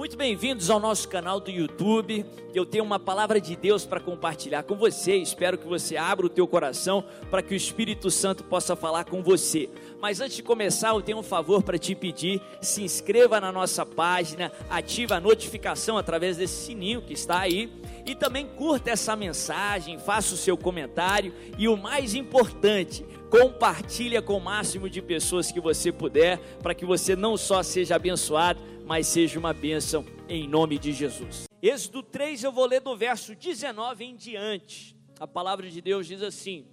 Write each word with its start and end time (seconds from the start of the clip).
Muito 0.00 0.16
bem-vindos 0.16 0.70
ao 0.70 0.80
nosso 0.80 1.06
canal 1.06 1.38
do 1.38 1.50
YouTube. 1.50 2.24
Eu 2.54 2.64
tenho 2.64 2.82
uma 2.82 2.98
palavra 2.98 3.38
de 3.38 3.54
Deus 3.54 3.84
para 3.84 4.00
compartilhar 4.00 4.62
com 4.62 4.74
você. 4.74 5.14
Espero 5.16 5.58
que 5.58 5.66
você 5.66 5.94
abra 5.94 6.24
o 6.24 6.30
teu 6.30 6.48
coração 6.48 7.04
para 7.30 7.42
que 7.42 7.52
o 7.52 7.54
Espírito 7.54 8.10
Santo 8.10 8.42
possa 8.42 8.74
falar 8.74 9.04
com 9.04 9.22
você. 9.22 9.68
Mas 10.00 10.18
antes 10.18 10.36
de 10.36 10.42
começar, 10.42 10.94
eu 10.94 11.02
tenho 11.02 11.18
um 11.18 11.22
favor 11.22 11.62
para 11.62 11.76
te 11.76 11.94
pedir: 11.94 12.40
se 12.62 12.82
inscreva 12.82 13.42
na 13.42 13.52
nossa 13.52 13.84
página, 13.84 14.50
ative 14.70 15.12
a 15.12 15.20
notificação 15.20 15.98
através 15.98 16.38
desse 16.38 16.64
sininho 16.64 17.02
que 17.02 17.12
está 17.12 17.38
aí 17.38 17.70
e 18.06 18.14
também 18.14 18.46
curta 18.46 18.90
essa 18.90 19.14
mensagem, 19.14 19.98
faça 19.98 20.32
o 20.32 20.38
seu 20.38 20.56
comentário 20.56 21.34
e 21.58 21.68
o 21.68 21.76
mais 21.76 22.14
importante, 22.14 23.04
compartilha 23.28 24.22
com 24.22 24.38
o 24.38 24.40
máximo 24.40 24.88
de 24.88 25.02
pessoas 25.02 25.52
que 25.52 25.60
você 25.60 25.92
puder, 25.92 26.38
para 26.62 26.74
que 26.74 26.86
você 26.86 27.14
não 27.14 27.36
só 27.36 27.62
seja 27.62 27.96
abençoado, 27.96 28.60
mas 28.90 29.06
seja 29.06 29.38
uma 29.38 29.52
bênção 29.52 30.04
em 30.28 30.48
nome 30.48 30.76
de 30.76 30.92
Jesus. 30.92 31.44
Êxodo 31.62 32.02
3, 32.02 32.42
eu 32.42 32.50
vou 32.50 32.66
ler 32.66 32.80
do 32.80 32.96
verso 32.96 33.36
19 33.36 34.04
em 34.04 34.16
diante. 34.16 34.96
A 35.20 35.28
palavra 35.28 35.70
de 35.70 35.80
Deus 35.80 36.08
diz 36.08 36.20
assim: 36.20 36.66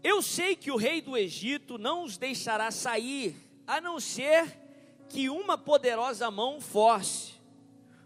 Eu 0.00 0.22
sei 0.22 0.54
que 0.54 0.70
o 0.70 0.76
rei 0.76 1.00
do 1.00 1.16
Egito 1.16 1.76
não 1.76 2.04
os 2.04 2.16
deixará 2.16 2.70
sair, 2.70 3.34
a 3.66 3.80
não 3.80 3.98
ser 3.98 4.46
que 5.08 5.28
uma 5.28 5.58
poderosa 5.58 6.30
mão 6.30 6.60
force. 6.60 7.32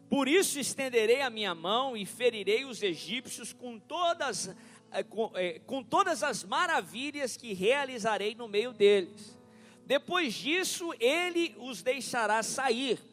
Por 0.09 0.27
isso 0.27 0.59
estenderei 0.59 1.21
a 1.21 1.29
minha 1.29 1.55
mão 1.55 1.95
e 1.95 2.07
ferirei 2.07 2.65
os 2.65 2.83
egípcios 2.83 3.53
com 3.53 3.79
todas, 3.79 4.57
eh, 4.91 5.03
com, 5.03 5.33
é, 5.35 5.59
com 5.59 5.83
todas 5.83 6.23
as 6.23 6.45
maravilhas 6.45 7.37
que 7.37 7.53
realizarei 7.53 8.35
no 8.35 8.49
meio 8.49 8.73
deles. 8.73 9.39
Depois 9.85 10.33
disso, 10.33 10.95
ele 10.99 11.55
os 11.59 11.83
deixará 11.83 12.43
sair 12.43 13.10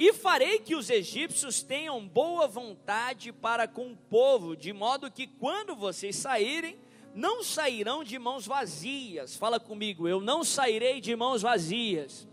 e 0.00 0.14
farei 0.14 0.58
que 0.58 0.74
os 0.74 0.88
egípcios 0.88 1.62
tenham 1.62 2.08
boa 2.08 2.48
vontade 2.48 3.30
para 3.32 3.68
com 3.68 3.92
o 3.92 3.96
povo, 3.96 4.56
de 4.56 4.72
modo 4.72 5.10
que 5.10 5.26
quando 5.26 5.76
vocês 5.76 6.16
saírem, 6.16 6.78
não 7.14 7.44
sairão 7.44 8.02
de 8.02 8.18
mãos 8.18 8.46
vazias. 8.46 9.36
Fala 9.36 9.60
comigo, 9.60 10.08
eu 10.08 10.18
não 10.18 10.42
sairei 10.42 11.02
de 11.02 11.14
mãos 11.14 11.42
vazias. 11.42 12.26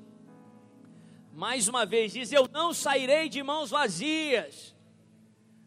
Mais 1.34 1.68
uma 1.68 1.86
vez 1.86 2.14
diz: 2.14 2.32
Eu 2.32 2.48
não 2.48 2.74
sairei 2.74 3.28
de 3.28 3.44
mãos 3.44 3.70
vazias. 3.70 4.74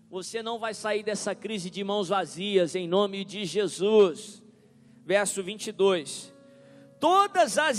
Você 0.09 0.43
não 0.43 0.59
vai 0.59 0.73
sair 0.73 1.03
dessa 1.03 1.35
crise 1.35 1.69
de 1.69 1.85
mãos 1.85 2.09
vazias, 2.09 2.75
em 2.75 2.89
nome 2.89 3.27
de 3.27 3.45
Jesus. 3.45 4.43
Verso 5.05 5.43
22. 5.43 6.30
Todas 7.01 7.57
as 7.57 7.79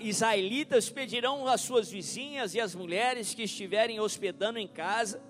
israelitas 0.00 0.88
pedirão 0.88 1.46
às 1.46 1.60
suas 1.60 1.90
vizinhas 1.90 2.54
e 2.54 2.60
às 2.60 2.74
mulheres 2.74 3.34
que 3.34 3.42
estiverem 3.42 4.00
hospedando 4.00 4.58
em 4.58 4.66
casa 4.66 5.22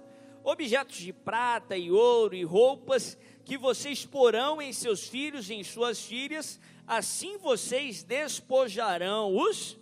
objetos 0.44 0.96
de 0.96 1.12
prata 1.12 1.76
e 1.76 1.90
ouro 1.90 2.34
e 2.34 2.44
roupas 2.44 3.18
que 3.44 3.58
vocês 3.58 4.04
porão 4.04 4.62
em 4.62 4.72
seus 4.72 5.08
filhos 5.08 5.50
e 5.50 5.54
em 5.54 5.64
suas 5.64 6.04
filhas, 6.04 6.60
assim 6.86 7.38
vocês 7.38 8.02
despojarão 8.02 9.36
os 9.36 9.78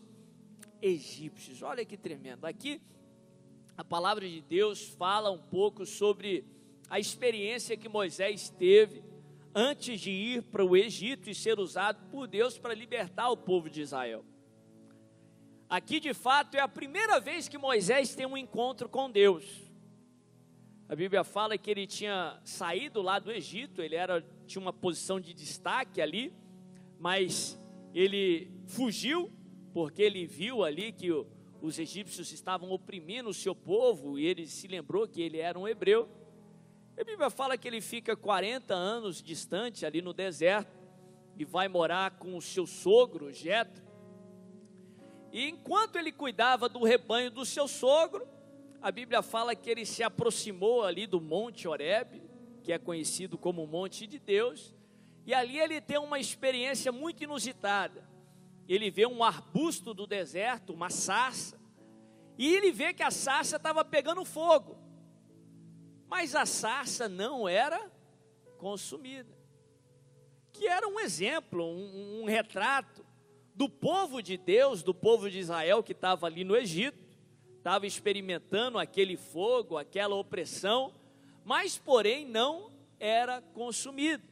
egípcios. 0.81 1.63
Olha 1.63 1.85
que 1.85 1.97
tremendo. 1.97 2.47
Aqui 2.47 2.81
a 3.77 3.85
palavra 3.85 4.29
de 4.29 4.41
Deus 4.41 4.89
fala 4.99 5.31
um 5.31 5.39
pouco 5.39 5.85
sobre 5.85 6.45
a 6.89 6.99
experiência 6.99 7.77
que 7.77 7.89
Moisés 7.89 8.51
teve 8.51 9.03
antes 9.55 10.01
de 10.01 10.11
ir 10.11 10.43
para 10.43 10.65
o 10.65 10.77
Egito 10.77 11.29
e 11.29 11.35
ser 11.35 11.59
usado 11.59 12.09
por 12.11 12.27
Deus 12.27 12.59
para 12.59 12.75
libertar 12.75 13.31
o 13.31 13.37
povo 13.37 13.69
de 13.69 13.83
Israel. 13.83 14.25
Aqui 15.69 16.01
de 16.01 16.13
fato 16.13 16.57
é 16.57 16.61
a 16.61 16.69
primeira 16.69 17.21
vez 17.21 17.49
que 17.49 17.57
Moisés 17.57 18.15
tem 18.15 18.27
um 18.27 18.37
encontro 18.37 18.89
com 18.89 19.11
Deus. 19.11 19.45
A 20.89 20.97
Bíblia 20.97 21.23
fala 21.23 21.57
que 21.57 21.71
ele 21.71 21.87
tinha 21.87 22.41
saído 22.45 23.01
lá 23.01 23.21
do 23.21 23.31
Egito, 23.31 23.81
ele 23.81 23.95
era, 23.95 24.21
tinha 24.47 24.61
uma 24.61 24.73
posição 24.73 25.21
de 25.21 25.33
destaque 25.33 26.01
ali, 26.01 26.35
mas 26.99 27.57
ele 27.95 28.51
fugiu 28.67 29.31
porque 29.73 30.03
ele 30.03 30.27
viu 30.27 30.65
ali 30.65 30.91
que 30.91 31.11
os 31.63 31.79
egípcios 31.79 32.33
estavam 32.33 32.71
oprimindo 32.71 33.29
o 33.29 33.35
seu 33.35 33.55
povo 33.55 34.19
e 34.19 34.27
ele 34.27 34.47
se 34.47 34.67
lembrou 34.67 35.07
que 35.07 35.23
ele 35.23 35.39
era 35.39 35.59
um 35.59 35.69
hebreu. 35.69 36.09
A 37.01 37.05
Bíblia 37.05 37.31
fala 37.31 37.57
que 37.57 37.67
ele 37.67 37.81
fica 37.81 38.15
40 38.15 38.75
anos 38.75 39.23
distante 39.23 39.87
ali 39.87 40.03
no 40.03 40.13
deserto 40.13 40.79
e 41.35 41.47
vai 41.47 41.67
morar 41.67 42.19
com 42.19 42.37
o 42.37 42.43
seu 42.43 42.67
sogro, 42.67 43.33
Jetro. 43.33 43.83
E 45.33 45.49
enquanto 45.49 45.97
ele 45.97 46.13
cuidava 46.13 46.69
do 46.69 46.85
rebanho 46.85 47.31
do 47.31 47.43
seu 47.47 47.67
sogro, 47.67 48.29
a 48.83 48.93
Bíblia 48.93 49.23
fala 49.23 49.57
que 49.57 49.71
ele 49.71 49.87
se 49.87 50.03
aproximou 50.03 50.85
ali 50.85 51.07
do 51.07 51.23
Monte 51.23 51.67
Horebe, 51.67 52.23
que 52.63 52.71
é 52.71 52.79
conhecido 52.79 53.39
como 53.39 53.67
Monte 53.67 54.07
de 54.07 54.19
Deus, 54.19 54.75
e 55.25 55.33
ali 55.33 55.59
ele 55.59 55.81
tem 55.81 55.97
uma 55.97 56.19
experiência 56.19 56.93
muito 56.93 57.25
inusitada. 57.25 58.07
Ele 58.69 58.91
vê 58.91 59.07
um 59.07 59.25
arbusto 59.25 59.95
do 59.95 60.07
deserto, 60.07 60.75
uma 60.75 60.91
sarça, 60.91 61.59
e 62.37 62.55
ele 62.55 62.71
vê 62.71 62.93
que 62.93 63.03
a 63.03 63.11
sarça 63.11 63.57
estava 63.57 63.83
pegando 63.83 64.23
fogo. 64.23 64.80
Mas 66.11 66.35
a 66.35 66.45
sarça 66.45 67.09
não 67.09 67.49
era 67.49 67.89
consumida. 68.59 69.33
Que 70.53 70.67
era 70.67 70.89
um 70.89 70.99
exemplo, 70.99 71.65
um, 71.65 72.23
um 72.23 72.25
retrato 72.25 73.07
do 73.55 73.69
povo 73.69 74.21
de 74.21 74.37
Deus, 74.37 74.83
do 74.83 74.93
povo 74.93 75.31
de 75.31 75.39
Israel 75.39 75.85
que 75.85 75.93
estava 75.93 76.27
ali 76.27 76.43
no 76.43 76.57
Egito, 76.57 76.99
estava 77.57 77.87
experimentando 77.87 78.77
aquele 78.77 79.17
fogo, 79.17 79.79
aquela 79.79 80.17
opressão, 80.17 80.93
mas 81.45 81.79
porém 81.79 82.27
não 82.27 82.73
era 82.99 83.41
consumido. 83.55 84.25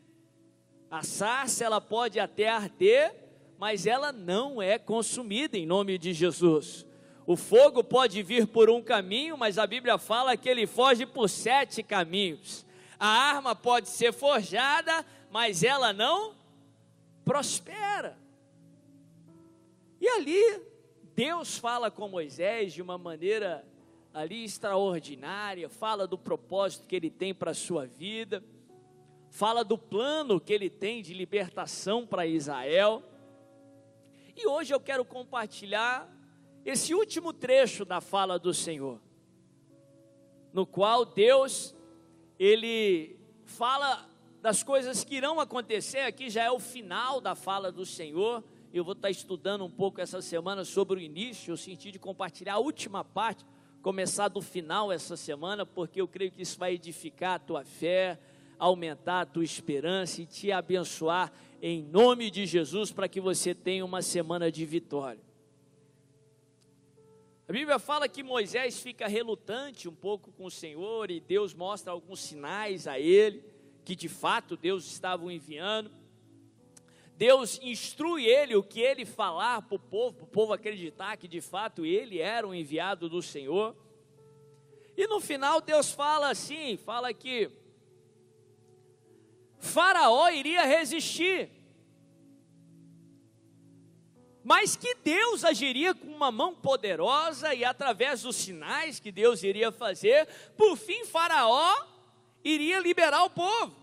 A 0.90 1.04
sarça 1.04 1.64
ela 1.64 1.80
pode 1.80 2.18
até 2.18 2.48
arder, 2.48 3.14
mas 3.56 3.86
ela 3.86 4.10
não 4.10 4.60
é 4.60 4.80
consumida 4.80 5.56
em 5.56 5.64
nome 5.64 5.96
de 5.96 6.12
Jesus. 6.12 6.87
O 7.28 7.36
fogo 7.36 7.84
pode 7.84 8.22
vir 8.22 8.46
por 8.46 8.70
um 8.70 8.82
caminho, 8.82 9.36
mas 9.36 9.58
a 9.58 9.66
Bíblia 9.66 9.98
fala 9.98 10.34
que 10.34 10.48
ele 10.48 10.66
foge 10.66 11.04
por 11.04 11.28
sete 11.28 11.82
caminhos. 11.82 12.64
A 12.98 13.06
arma 13.06 13.54
pode 13.54 13.90
ser 13.90 14.14
forjada, 14.14 15.04
mas 15.30 15.62
ela 15.62 15.92
não 15.92 16.34
prospera. 17.26 18.16
E 20.00 20.08
ali, 20.08 20.62
Deus 21.14 21.58
fala 21.58 21.90
com 21.90 22.08
Moisés 22.08 22.72
de 22.72 22.80
uma 22.80 22.96
maneira 22.96 23.62
ali 24.14 24.42
extraordinária, 24.42 25.68
fala 25.68 26.06
do 26.06 26.16
propósito 26.16 26.88
que 26.88 26.96
ele 26.96 27.10
tem 27.10 27.34
para 27.34 27.50
a 27.50 27.54
sua 27.54 27.84
vida, 27.84 28.42
fala 29.28 29.62
do 29.62 29.76
plano 29.76 30.40
que 30.40 30.54
ele 30.54 30.70
tem 30.70 31.02
de 31.02 31.12
libertação 31.12 32.06
para 32.06 32.26
Israel. 32.26 33.02
E 34.34 34.46
hoje 34.46 34.72
eu 34.72 34.80
quero 34.80 35.04
compartilhar 35.04 36.16
esse 36.70 36.94
último 36.94 37.32
trecho 37.32 37.82
da 37.82 37.98
fala 37.98 38.38
do 38.38 38.52
Senhor, 38.52 39.00
no 40.52 40.66
qual 40.66 41.06
Deus, 41.06 41.74
ele 42.38 43.18
fala 43.46 44.06
das 44.42 44.62
coisas 44.62 45.02
que 45.02 45.14
irão 45.14 45.40
acontecer, 45.40 46.00
aqui 46.00 46.28
já 46.28 46.44
é 46.44 46.50
o 46.50 46.58
final 46.58 47.22
da 47.22 47.34
fala 47.34 47.72
do 47.72 47.86
Senhor, 47.86 48.44
eu 48.70 48.84
vou 48.84 48.92
estar 48.92 49.08
estudando 49.08 49.64
um 49.64 49.70
pouco 49.70 49.98
essa 49.98 50.20
semana 50.20 50.62
sobre 50.62 50.98
o 50.98 51.00
início, 51.00 51.52
eu 51.52 51.56
senti 51.56 51.90
de 51.90 51.98
compartilhar 51.98 52.54
a 52.54 52.58
última 52.58 53.02
parte, 53.02 53.46
começar 53.80 54.28
do 54.28 54.42
final 54.42 54.92
essa 54.92 55.16
semana, 55.16 55.64
porque 55.64 56.02
eu 56.02 56.06
creio 56.06 56.30
que 56.30 56.42
isso 56.42 56.58
vai 56.58 56.74
edificar 56.74 57.36
a 57.36 57.38
tua 57.38 57.64
fé, 57.64 58.18
aumentar 58.58 59.22
a 59.22 59.26
tua 59.26 59.42
esperança 59.42 60.20
e 60.20 60.26
te 60.26 60.52
abençoar 60.52 61.32
em 61.62 61.82
nome 61.82 62.30
de 62.30 62.44
Jesus 62.44 62.92
para 62.92 63.08
que 63.08 63.22
você 63.22 63.54
tenha 63.54 63.86
uma 63.86 64.02
semana 64.02 64.52
de 64.52 64.66
vitória. 64.66 65.27
A 67.48 67.52
Bíblia 67.52 67.78
fala 67.78 68.06
que 68.06 68.22
Moisés 68.22 68.78
fica 68.78 69.08
relutante 69.08 69.88
um 69.88 69.94
pouco 69.94 70.30
com 70.32 70.44
o 70.44 70.50
Senhor 70.50 71.10
e 71.10 71.18
Deus 71.18 71.54
mostra 71.54 71.90
alguns 71.90 72.20
sinais 72.20 72.86
a 72.86 72.98
ele 72.98 73.42
que 73.86 73.96
de 73.96 74.06
fato 74.06 74.54
Deus 74.54 74.84
estava 74.84 75.24
o 75.24 75.30
enviando. 75.30 75.90
Deus 77.16 77.58
instrui 77.62 78.26
ele 78.26 78.54
o 78.54 78.62
que 78.62 78.80
ele 78.80 79.06
falar 79.06 79.62
para 79.62 79.76
o 79.76 79.78
povo, 79.78 80.14
para 80.14 80.24
o 80.24 80.28
povo 80.28 80.52
acreditar 80.52 81.16
que 81.16 81.26
de 81.26 81.40
fato 81.40 81.86
ele 81.86 82.20
era 82.20 82.46
o 82.46 82.54
enviado 82.54 83.08
do 83.08 83.22
Senhor. 83.22 83.74
E 84.94 85.06
no 85.06 85.18
final 85.18 85.62
Deus 85.62 85.90
fala 85.90 86.28
assim, 86.28 86.76
fala 86.76 87.14
que 87.14 87.50
Faraó 89.58 90.28
iria 90.28 90.66
resistir 90.66 91.48
mas 94.48 94.74
que 94.74 94.94
Deus 94.94 95.44
agiria 95.44 95.94
com 95.94 96.06
uma 96.06 96.32
mão 96.32 96.54
poderosa 96.54 97.54
e 97.54 97.66
através 97.66 98.22
dos 98.22 98.34
sinais 98.34 98.98
que 98.98 99.12
Deus 99.12 99.42
iria 99.42 99.70
fazer, 99.70 100.26
por 100.56 100.74
fim 100.74 101.04
Faraó 101.04 101.84
iria 102.42 102.80
liberar 102.80 103.24
o 103.24 103.28
povo. 103.28 103.76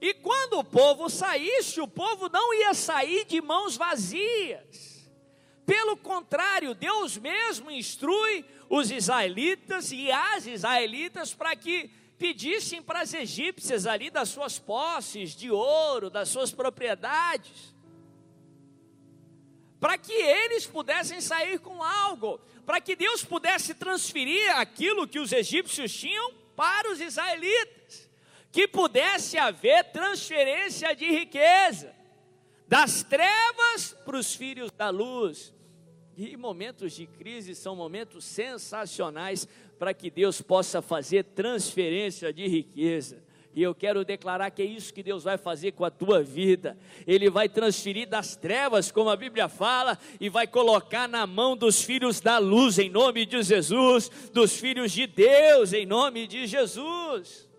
E 0.00 0.12
quando 0.12 0.58
o 0.58 0.64
povo 0.64 1.08
saísse, 1.08 1.80
o 1.80 1.86
povo 1.86 2.28
não 2.28 2.52
ia 2.52 2.74
sair 2.74 3.24
de 3.26 3.40
mãos 3.40 3.76
vazias. 3.76 5.08
Pelo 5.64 5.96
contrário, 5.96 6.74
Deus 6.74 7.16
mesmo 7.16 7.70
instrui 7.70 8.44
os 8.68 8.90
israelitas 8.90 9.92
e 9.92 10.10
as 10.10 10.48
israelitas 10.48 11.32
para 11.32 11.54
que 11.54 11.92
pedissem 12.18 12.82
para 12.82 13.02
as 13.02 13.14
egípcias 13.14 13.86
ali 13.86 14.10
das 14.10 14.30
suas 14.30 14.58
posses 14.58 15.36
de 15.36 15.48
ouro, 15.48 16.10
das 16.10 16.28
suas 16.28 16.50
propriedades, 16.50 17.77
para 19.80 19.96
que 19.96 20.12
eles 20.12 20.66
pudessem 20.66 21.20
sair 21.20 21.58
com 21.60 21.82
algo, 21.82 22.40
para 22.66 22.80
que 22.80 22.96
Deus 22.96 23.24
pudesse 23.24 23.74
transferir 23.74 24.56
aquilo 24.56 25.06
que 25.06 25.18
os 25.20 25.32
egípcios 25.32 25.92
tinham 25.92 26.32
para 26.56 26.90
os 26.90 27.00
israelitas, 27.00 28.10
que 28.50 28.66
pudesse 28.66 29.38
haver 29.38 29.84
transferência 29.92 30.94
de 30.94 31.10
riqueza 31.10 31.94
das 32.66 33.02
trevas 33.02 33.96
para 34.04 34.18
os 34.18 34.34
filhos 34.34 34.70
da 34.70 34.90
luz. 34.90 35.54
E 36.16 36.36
momentos 36.36 36.92
de 36.92 37.06
crise 37.06 37.54
são 37.54 37.76
momentos 37.76 38.24
sensacionais 38.24 39.48
para 39.78 39.94
que 39.94 40.10
Deus 40.10 40.42
possa 40.42 40.82
fazer 40.82 41.24
transferência 41.24 42.32
de 42.32 42.46
riqueza. 42.46 43.22
E 43.58 43.62
eu 43.64 43.74
quero 43.74 44.04
declarar 44.04 44.52
que 44.52 44.62
é 44.62 44.64
isso 44.64 44.94
que 44.94 45.02
Deus 45.02 45.24
vai 45.24 45.36
fazer 45.36 45.72
com 45.72 45.84
a 45.84 45.90
tua 45.90 46.22
vida. 46.22 46.78
Ele 47.04 47.28
vai 47.28 47.48
transferir 47.48 48.08
das 48.08 48.36
trevas, 48.36 48.92
como 48.92 49.10
a 49.10 49.16
Bíblia 49.16 49.48
fala, 49.48 49.98
e 50.20 50.28
vai 50.28 50.46
colocar 50.46 51.08
na 51.08 51.26
mão 51.26 51.56
dos 51.56 51.82
filhos 51.82 52.20
da 52.20 52.38
luz, 52.38 52.78
em 52.78 52.88
nome 52.88 53.26
de 53.26 53.42
Jesus, 53.42 54.10
dos 54.32 54.56
filhos 54.56 54.92
de 54.92 55.08
Deus, 55.08 55.72
em 55.72 55.84
nome 55.84 56.28
de 56.28 56.46
Jesus. 56.46 57.50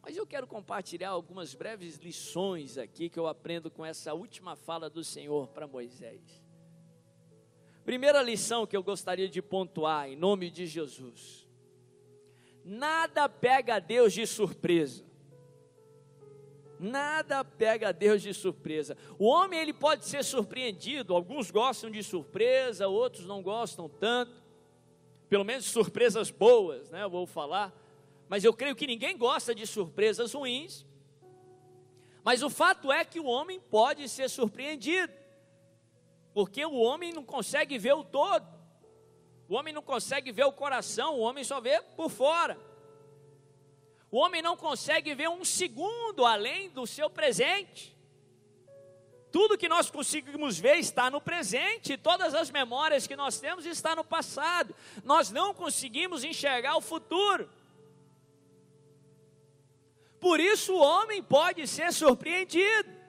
Mas 0.00 0.16
eu 0.16 0.24
quero 0.24 0.46
compartilhar 0.46 1.10
algumas 1.10 1.54
breves 1.54 1.96
lições 1.96 2.78
aqui 2.78 3.08
que 3.08 3.18
eu 3.18 3.26
aprendo 3.26 3.68
com 3.68 3.84
essa 3.84 4.14
última 4.14 4.54
fala 4.54 4.88
do 4.88 5.02
Senhor 5.02 5.48
para 5.48 5.66
Moisés. 5.66 6.22
Primeira 7.84 8.22
lição 8.22 8.64
que 8.64 8.76
eu 8.76 8.82
gostaria 8.84 9.28
de 9.28 9.42
pontuar, 9.42 10.08
em 10.08 10.14
nome 10.14 10.52
de 10.52 10.68
Jesus: 10.68 11.41
nada 12.64 13.28
pega 13.28 13.78
Deus 13.78 14.12
de 14.12 14.26
surpresa. 14.26 15.04
Nada 16.78 17.44
pega 17.44 17.92
Deus 17.92 18.22
de 18.22 18.34
surpresa. 18.34 18.96
O 19.18 19.26
homem 19.26 19.60
ele 19.60 19.72
pode 19.72 20.04
ser 20.04 20.24
surpreendido, 20.24 21.14
alguns 21.14 21.50
gostam 21.50 21.88
de 21.90 22.02
surpresa, 22.02 22.88
outros 22.88 23.24
não 23.24 23.40
gostam 23.40 23.88
tanto. 23.88 24.42
Pelo 25.28 25.44
menos 25.44 25.64
surpresas 25.66 26.30
boas, 26.30 26.90
né? 26.90 27.04
Eu 27.04 27.10
vou 27.10 27.24
falar. 27.24 27.72
Mas 28.28 28.42
eu 28.42 28.52
creio 28.52 28.74
que 28.74 28.86
ninguém 28.86 29.16
gosta 29.16 29.54
de 29.54 29.66
surpresas 29.66 30.32
ruins. 30.32 30.84
Mas 32.24 32.42
o 32.42 32.50
fato 32.50 32.90
é 32.90 33.04
que 33.04 33.20
o 33.20 33.26
homem 33.26 33.60
pode 33.60 34.08
ser 34.08 34.28
surpreendido. 34.28 35.12
Porque 36.34 36.64
o 36.64 36.74
homem 36.74 37.12
não 37.12 37.24
consegue 37.24 37.78
ver 37.78 37.92
o 37.92 38.02
todo. 38.02 38.46
O 39.48 39.54
homem 39.54 39.72
não 39.72 39.82
consegue 39.82 40.32
ver 40.32 40.44
o 40.44 40.52
coração, 40.52 41.14
o 41.14 41.20
homem 41.20 41.44
só 41.44 41.60
vê 41.60 41.80
por 41.96 42.10
fora. 42.10 42.58
O 44.10 44.18
homem 44.18 44.42
não 44.42 44.56
consegue 44.56 45.14
ver 45.14 45.28
um 45.28 45.44
segundo 45.44 46.24
além 46.24 46.68
do 46.70 46.86
seu 46.86 47.08
presente. 47.08 47.96
Tudo 49.32 49.56
que 49.56 49.68
nós 49.68 49.90
conseguimos 49.90 50.58
ver 50.58 50.76
está 50.76 51.10
no 51.10 51.18
presente, 51.18 51.96
todas 51.96 52.34
as 52.34 52.50
memórias 52.50 53.06
que 53.06 53.16
nós 53.16 53.40
temos 53.40 53.64
estão 53.64 53.96
no 53.96 54.04
passado. 54.04 54.74
Nós 55.02 55.30
não 55.30 55.54
conseguimos 55.54 56.22
enxergar 56.22 56.76
o 56.76 56.82
futuro. 56.82 57.48
Por 60.20 60.38
isso 60.38 60.74
o 60.74 60.80
homem 60.80 61.22
pode 61.22 61.66
ser 61.66 61.92
surpreendido. 61.92 63.01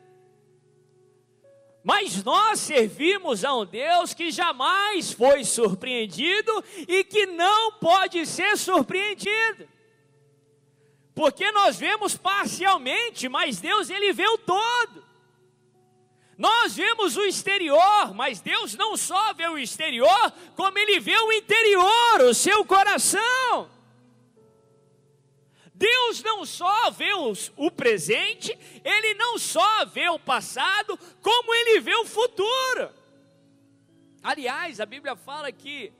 Mas 1.83 2.23
nós 2.23 2.61
servimos 2.61 3.43
a 3.43 3.53
um 3.53 3.65
Deus 3.65 4.13
que 4.13 4.31
jamais 4.31 5.11
foi 5.11 5.43
surpreendido 5.43 6.63
e 6.87 7.03
que 7.03 7.25
não 7.25 7.73
pode 7.73 8.25
ser 8.25 8.57
surpreendido. 8.57 9.67
Porque 11.13 11.51
nós 11.51 11.77
vemos 11.77 12.15
parcialmente, 12.15 13.27
mas 13.27 13.59
Deus 13.59 13.89
ele 13.89 14.13
vê 14.13 14.25
o 14.27 14.37
todo. 14.37 15.03
Nós 16.37 16.75
vemos 16.75 17.17
o 17.17 17.23
exterior, 17.23 18.13
mas 18.15 18.39
Deus 18.39 18.75
não 18.75 18.97
só 18.97 19.33
vê 19.33 19.47
o 19.47 19.57
exterior, 19.57 20.33
como 20.55 20.79
ele 20.79 20.99
vê 20.99 21.17
o 21.17 21.31
interior, 21.33 22.21
o 22.21 22.33
seu 22.33 22.65
coração. 22.65 23.69
Deus 25.83 26.23
não 26.23 26.45
só 26.45 26.89
vê 26.91 27.13
os, 27.13 27.51
o 27.57 27.69
presente, 27.69 28.57
Ele 28.85 29.15
não 29.15 29.37
só 29.37 29.83
vê 29.83 30.07
o 30.07 30.17
passado, 30.17 30.97
como 31.21 31.53
Ele 31.53 31.81
vê 31.81 31.93
o 31.95 32.05
futuro. 32.05 32.89
Aliás, 34.23 34.79
a 34.79 34.85
Bíblia 34.85 35.13
fala 35.17 35.51
que 35.51 35.91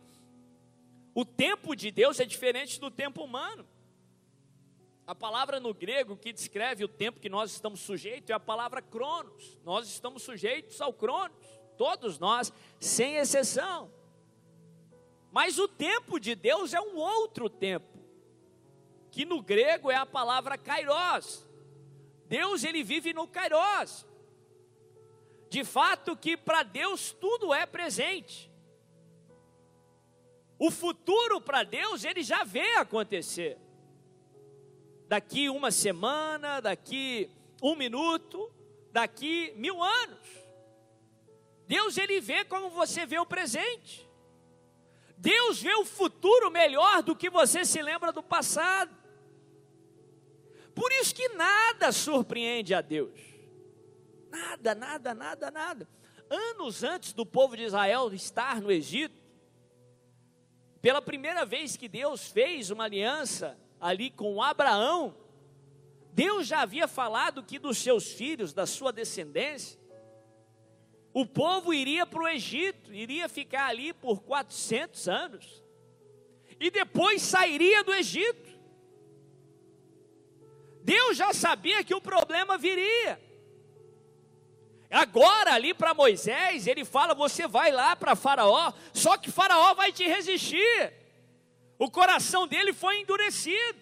o 1.13 1.25
tempo 1.25 1.75
de 1.75 1.91
Deus 1.91 2.17
é 2.21 2.23
diferente 2.23 2.79
do 2.79 2.89
tempo 2.89 3.25
humano. 3.25 3.67
A 5.05 5.13
palavra 5.13 5.59
no 5.59 5.73
grego 5.73 6.15
que 6.15 6.31
descreve 6.31 6.85
o 6.85 6.87
tempo 6.87 7.19
que 7.19 7.27
nós 7.27 7.51
estamos 7.51 7.81
sujeitos 7.81 8.29
é 8.29 8.33
a 8.33 8.39
palavra 8.39 8.81
cronos. 8.81 9.59
Nós 9.65 9.89
estamos 9.89 10.23
sujeitos 10.23 10.79
ao 10.79 10.93
cronos, 10.93 11.35
todos 11.77 12.17
nós, 12.17 12.53
sem 12.79 13.17
exceção. 13.17 13.91
Mas 15.29 15.59
o 15.59 15.67
tempo 15.67 16.21
de 16.21 16.35
Deus 16.35 16.73
é 16.73 16.79
um 16.79 16.95
outro 16.95 17.49
tempo 17.49 17.92
que 19.13 19.25
no 19.25 19.43
grego 19.43 19.91
é 19.91 19.95
a 19.95 20.07
palavra 20.07 20.57
kairos. 20.57 21.47
Deus 22.25 22.63
ele 22.63 22.83
vive 22.83 23.13
no 23.13 23.27
kairos. 23.27 24.07
De 25.51 25.63
fato 25.63 26.17
que 26.17 26.35
para 26.35 26.63
Deus 26.63 27.11
tudo 27.11 27.53
é 27.53 27.63
presente. 27.67 28.51
O 30.57 30.71
futuro 30.71 31.39
para 31.39 31.61
Deus 31.61 32.03
ele 32.03 32.23
já 32.23 32.43
vê 32.43 32.73
acontecer. 32.77 33.59
Daqui 35.07 35.47
uma 35.47 35.69
semana, 35.69 36.59
daqui 36.59 37.29
um 37.61 37.75
minuto, 37.75 38.51
daqui 38.91 39.53
mil 39.55 39.83
anos. 39.83 40.27
Deus 41.67 41.99
ele 41.99 42.19
vê 42.19 42.43
como 42.43 42.71
você 42.71 43.05
vê 43.05 43.19
o 43.19 43.27
presente. 43.27 44.09
Deus 45.15 45.61
vê 45.61 45.75
o 45.75 45.85
futuro 45.85 46.49
melhor 46.49 47.03
do 47.03 47.15
que 47.15 47.29
você 47.29 47.63
se 47.63 47.79
lembra 47.79 48.11
do 48.11 48.23
passado. 48.23 49.02
Por 50.73 50.91
isso 50.91 51.13
que 51.13 51.29
nada 51.29 51.91
surpreende 51.91 52.73
a 52.73 52.81
Deus. 52.81 53.19
Nada, 54.29 54.73
nada, 54.73 55.13
nada, 55.13 55.51
nada. 55.51 55.87
Anos 56.29 56.83
antes 56.83 57.13
do 57.13 57.25
povo 57.25 57.55
de 57.55 57.63
Israel 57.63 58.11
estar 58.13 58.59
no 58.59 58.71
Egito, 58.71 59.21
pela 60.81 61.01
primeira 61.01 61.45
vez 61.45 61.77
que 61.77 61.87
Deus 61.87 62.27
fez 62.27 62.71
uma 62.71 62.85
aliança 62.85 63.57
ali 63.79 64.09
com 64.09 64.41
Abraão, 64.41 65.15
Deus 66.11 66.47
já 66.47 66.61
havia 66.61 66.87
falado 66.87 67.43
que 67.43 67.57
dos 67.57 67.77
seus 67.77 68.11
filhos, 68.11 68.53
da 68.53 68.65
sua 68.65 68.91
descendência, 68.91 69.79
o 71.13 71.25
povo 71.25 71.73
iria 71.73 72.05
para 72.05 72.23
o 72.23 72.27
Egito, 72.27 72.93
iria 72.93 73.29
ficar 73.29 73.67
ali 73.67 73.93
por 73.93 74.21
400 74.21 75.07
anos, 75.07 75.63
e 76.59 76.71
depois 76.71 77.21
sairia 77.21 77.83
do 77.83 77.93
Egito. 77.93 78.52
Deus 80.93 81.17
já 81.17 81.33
sabia 81.33 81.83
que 81.83 81.95
o 81.95 82.01
problema 82.01 82.55
viria. 82.55 83.19
Agora, 84.91 85.53
ali 85.53 85.73
para 85.73 85.95
Moisés, 85.95 86.67
ele 86.67 86.85
fala: 86.85 87.15
Você 87.15 87.47
vai 87.47 87.71
lá 87.71 87.95
para 87.95 88.15
Faraó, 88.15 88.71
só 88.93 89.17
que 89.17 89.31
Faraó 89.31 89.73
vai 89.73 89.91
te 89.91 90.07
resistir. 90.07 90.93
O 91.79 91.89
coração 91.89 92.47
dele 92.47 92.73
foi 92.73 92.99
endurecido. 93.01 93.79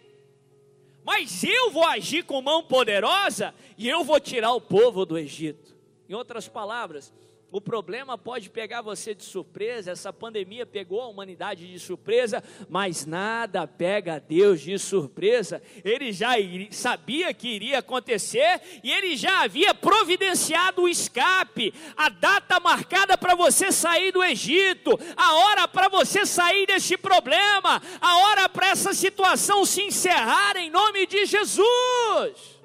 Mas 1.03 1.43
eu 1.43 1.71
vou 1.71 1.83
agir 1.85 2.23
com 2.23 2.41
mão 2.41 2.63
poderosa 2.63 3.53
e 3.77 3.89
eu 3.89 4.03
vou 4.05 4.19
tirar 4.19 4.53
o 4.53 4.61
povo 4.61 5.05
do 5.05 5.17
Egito. 5.17 5.75
Em 6.07 6.13
outras 6.13 6.47
palavras, 6.47 7.11
o 7.51 7.59
problema 7.59 8.17
pode 8.17 8.49
pegar 8.49 8.81
você 8.81 9.13
de 9.13 9.23
surpresa, 9.23 9.91
essa 9.91 10.13
pandemia 10.13 10.65
pegou 10.65 11.01
a 11.01 11.07
humanidade 11.07 11.69
de 11.69 11.77
surpresa, 11.79 12.41
mas 12.69 13.05
nada 13.05 13.67
pega 13.67 14.19
Deus 14.19 14.61
de 14.61 14.79
surpresa. 14.79 15.61
Ele 15.83 16.13
já 16.13 16.31
sabia 16.71 17.33
que 17.33 17.49
iria 17.49 17.79
acontecer 17.79 18.61
e 18.81 18.89
ele 18.89 19.17
já 19.17 19.43
havia 19.43 19.73
providenciado 19.73 20.83
o 20.83 20.89
escape, 20.89 21.73
a 21.97 22.07
data 22.07 22.59
marcada 22.59 23.17
para 23.17 23.35
você 23.35 23.71
sair 23.71 24.13
do 24.13 24.23
Egito, 24.23 24.97
a 25.17 25.35
hora 25.35 25.67
para 25.67 25.89
você 25.89 26.25
sair 26.25 26.65
deste 26.65 26.97
problema, 26.97 27.81
a 27.99 28.17
hora 28.19 28.47
para 28.47 28.69
essa 28.69 28.93
situação 28.93 29.65
se 29.65 29.81
encerrar 29.81 30.55
em 30.55 30.69
nome 30.69 31.05
de 31.05 31.25
Jesus. 31.25 32.60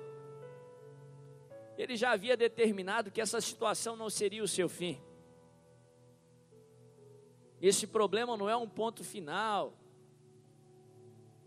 Ele 1.76 1.96
já 1.96 2.12
havia 2.12 2.36
determinado 2.36 3.10
que 3.10 3.20
essa 3.20 3.40
situação 3.40 3.96
não 3.96 4.08
seria 4.08 4.42
o 4.42 4.48
seu 4.48 4.68
fim. 4.68 5.00
Esse 7.60 7.86
problema 7.86 8.36
não 8.36 8.48
é 8.48 8.56
um 8.56 8.68
ponto 8.68 9.02
final. 9.02 9.72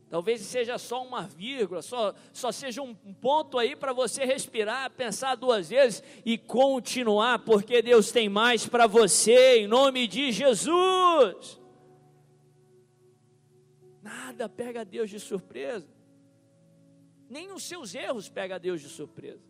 Talvez 0.09 0.41
seja 0.41 0.79
só 0.79 1.05
uma 1.05 1.21
vírgula, 1.21 1.83
só, 1.83 2.15
só 2.33 2.51
seja 2.51 2.81
um 2.81 2.95
ponto 2.95 3.59
aí 3.59 3.75
para 3.75 3.93
você 3.93 4.25
respirar, 4.25 4.89
pensar 4.91 5.35
duas 5.35 5.69
vezes 5.69 6.01
e 6.25 6.35
continuar, 6.35 7.39
porque 7.45 7.79
Deus 7.79 8.11
tem 8.11 8.27
mais 8.27 8.65
para 8.65 8.87
você, 8.87 9.59
em 9.59 9.67
nome 9.67 10.07
de 10.07 10.31
Jesus. 10.31 11.59
Nada 14.01 14.49
pega 14.49 14.83
Deus 14.83 15.11
de 15.11 15.19
surpresa, 15.19 15.87
nem 17.29 17.51
os 17.51 17.61
seus 17.61 17.93
erros 17.93 18.27
pega 18.27 18.57
Deus 18.57 18.81
de 18.81 18.89
surpresa, 18.89 19.43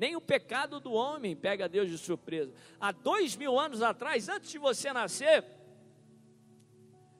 nem 0.00 0.16
o 0.16 0.20
pecado 0.20 0.80
do 0.80 0.94
homem 0.94 1.36
pega 1.36 1.68
Deus 1.68 1.90
de 1.90 1.98
surpresa. 1.98 2.50
Há 2.80 2.90
dois 2.90 3.36
mil 3.36 3.60
anos 3.60 3.82
atrás, 3.82 4.30
antes 4.30 4.50
de 4.50 4.56
você 4.56 4.90
nascer, 4.94 5.44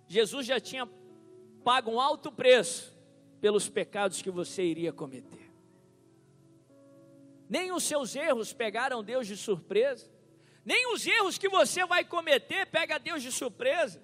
Jesus 0.09 0.47
já 0.47 0.59
tinha 0.59 0.89
paga 1.63 1.91
um 1.91 2.01
alto 2.01 2.33
preço 2.33 2.99
pelos 3.39 3.69
pecados 3.69 4.23
que 4.23 4.31
você 4.31 4.63
iria 4.63 4.95
cometer. 4.95 5.53
Nem 7.51 7.71
os 7.71 7.85
seus 7.85 8.17
erros 8.17 8.55
pegaram 8.55 9.05
Deus 9.05 9.27
de 9.27 9.37
surpresa, 9.37 10.11
nem 10.65 10.91
os 10.91 11.07
erros 11.07 11.37
que 11.37 11.51
você 11.51 11.85
vai 11.85 12.03
cometer 12.03 12.65
pega 12.65 12.99
Deus 12.99 13.23
de 13.23 13.31
surpresa. 13.31 14.03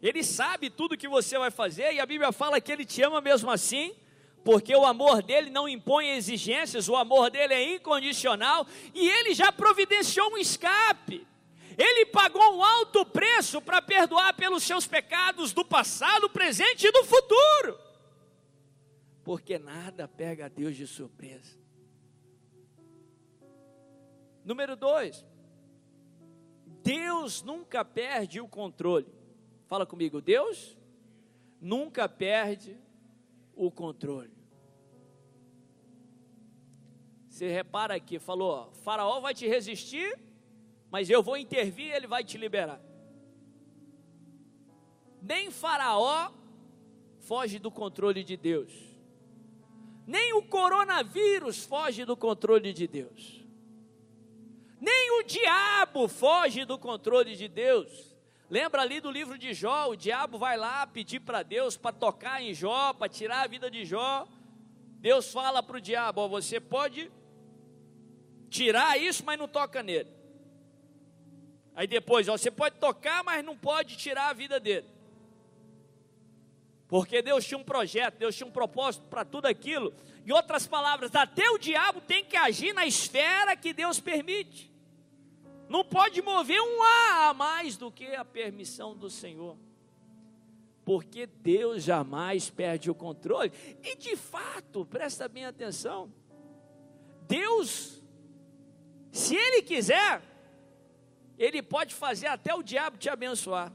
Ele 0.00 0.22
sabe 0.22 0.70
tudo 0.70 0.96
que 0.96 1.08
você 1.08 1.36
vai 1.36 1.50
fazer 1.50 1.92
e 1.94 1.98
a 1.98 2.06
Bíblia 2.06 2.30
fala 2.30 2.60
que 2.60 2.70
ele 2.70 2.84
te 2.84 3.02
ama 3.02 3.20
mesmo 3.20 3.50
assim, 3.50 3.96
porque 4.48 4.74
o 4.74 4.86
amor 4.86 5.22
dele 5.22 5.50
não 5.50 5.68
impõe 5.68 6.08
exigências, 6.16 6.88
o 6.88 6.96
amor 6.96 7.30
dele 7.30 7.52
é 7.52 7.74
incondicional 7.74 8.66
e 8.94 9.06
ele 9.06 9.34
já 9.34 9.52
providenciou 9.52 10.32
um 10.32 10.38
escape. 10.38 11.26
Ele 11.76 12.06
pagou 12.06 12.56
um 12.56 12.64
alto 12.64 13.04
preço 13.04 13.60
para 13.60 13.82
perdoar 13.82 14.32
pelos 14.32 14.62
seus 14.62 14.86
pecados 14.86 15.52
do 15.52 15.66
passado, 15.66 16.30
presente 16.30 16.86
e 16.86 16.90
do 16.90 17.04
futuro. 17.04 17.78
Porque 19.22 19.58
nada 19.58 20.08
pega 20.08 20.46
a 20.46 20.48
Deus 20.48 20.74
de 20.74 20.86
surpresa. 20.86 21.58
Número 24.42 24.76
dois, 24.76 25.26
Deus 26.82 27.42
nunca 27.42 27.84
perde 27.84 28.40
o 28.40 28.48
controle. 28.48 29.12
Fala 29.66 29.84
comigo, 29.84 30.22
Deus 30.22 30.74
nunca 31.60 32.08
perde 32.08 32.80
o 33.54 33.70
controle. 33.70 34.37
Você 37.38 37.52
repara 37.52 37.94
aqui, 37.94 38.18
falou, 38.18 38.68
Faraó 38.82 39.20
vai 39.20 39.32
te 39.32 39.46
resistir, 39.46 40.18
mas 40.90 41.08
eu 41.08 41.22
vou 41.22 41.36
intervir 41.36 41.86
e 41.86 41.92
ele 41.92 42.08
vai 42.08 42.24
te 42.24 42.36
liberar. 42.36 42.80
Nem 45.22 45.48
Faraó 45.48 46.32
foge 47.20 47.60
do 47.60 47.70
controle 47.70 48.24
de 48.24 48.36
Deus, 48.36 48.72
nem 50.04 50.32
o 50.32 50.42
coronavírus 50.42 51.64
foge 51.64 52.04
do 52.04 52.16
controle 52.16 52.72
de 52.72 52.88
Deus, 52.88 53.46
nem 54.80 55.20
o 55.20 55.22
diabo 55.22 56.08
foge 56.08 56.64
do 56.64 56.76
controle 56.76 57.36
de 57.36 57.46
Deus. 57.46 58.16
Lembra 58.50 58.82
ali 58.82 59.00
do 59.00 59.12
livro 59.12 59.38
de 59.38 59.54
Jó? 59.54 59.90
O 59.90 59.96
diabo 59.96 60.38
vai 60.38 60.56
lá 60.56 60.84
pedir 60.88 61.20
para 61.20 61.44
Deus 61.44 61.76
para 61.76 61.94
tocar 61.94 62.42
em 62.42 62.52
Jó, 62.52 62.92
para 62.94 63.08
tirar 63.08 63.42
a 63.42 63.46
vida 63.46 63.70
de 63.70 63.84
Jó. 63.84 64.26
Deus 64.98 65.30
fala 65.30 65.62
para 65.62 65.76
o 65.76 65.80
diabo: 65.80 66.22
ó, 66.22 66.26
você 66.26 66.58
pode 66.58 67.08
tirar 68.48 68.98
isso, 68.98 69.24
mas 69.24 69.38
não 69.38 69.48
toca 69.48 69.82
nele. 69.82 70.08
Aí 71.74 71.86
depois, 71.86 72.28
ó, 72.28 72.36
você 72.36 72.50
pode 72.50 72.76
tocar, 72.76 73.22
mas 73.22 73.44
não 73.44 73.56
pode 73.56 73.96
tirar 73.96 74.30
a 74.30 74.32
vida 74.32 74.58
dele. 74.58 74.86
Porque 76.88 77.20
Deus 77.20 77.44
tinha 77.44 77.58
um 77.58 77.62
projeto, 77.62 78.18
Deus 78.18 78.34
tinha 78.34 78.46
um 78.46 78.50
propósito 78.50 79.04
para 79.08 79.24
tudo 79.24 79.46
aquilo. 79.46 79.92
Em 80.26 80.32
outras 80.32 80.66
palavras, 80.66 81.14
até 81.14 81.48
o 81.50 81.58
diabo 81.58 82.00
tem 82.00 82.24
que 82.24 82.36
agir 82.36 82.72
na 82.72 82.86
esfera 82.86 83.54
que 83.54 83.72
Deus 83.72 84.00
permite. 84.00 84.72
Não 85.68 85.84
pode 85.84 86.22
mover 86.22 86.60
um 86.60 86.82
A 86.82 87.28
a 87.28 87.34
mais 87.34 87.76
do 87.76 87.92
que 87.92 88.06
a 88.14 88.24
permissão 88.24 88.96
do 88.96 89.10
Senhor. 89.10 89.56
Porque 90.82 91.26
Deus 91.26 91.84
jamais 91.84 92.48
perde 92.48 92.90
o 92.90 92.94
controle. 92.94 93.52
E 93.82 93.94
de 93.94 94.16
fato, 94.16 94.86
presta 94.86 95.28
bem 95.28 95.44
atenção. 95.44 96.10
Deus, 97.28 97.97
se 99.12 99.34
Ele 99.34 99.62
quiser, 99.62 100.22
ele 101.38 101.62
pode 101.62 101.94
fazer 101.94 102.26
até 102.26 102.54
o 102.54 102.62
diabo 102.62 102.96
te 102.96 103.08
abençoar. 103.08 103.72